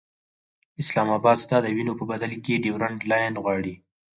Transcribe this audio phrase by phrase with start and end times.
[0.81, 3.73] اسلام اباد ستا د وینو په بدل کې ډیورنډ لاین غواړي.